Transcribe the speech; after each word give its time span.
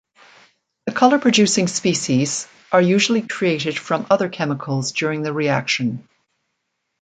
The 0.87 0.93
color-producing 0.93 1.67
species 1.67 2.47
are 2.71 2.81
usually 2.81 3.21
created 3.21 3.77
from 3.77 4.07
other 4.09 4.29
chemicals 4.29 4.93
during 4.93 5.21
the 5.21 5.31
reaction. 5.31 6.09